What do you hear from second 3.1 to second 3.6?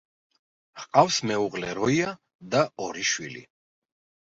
შვილი.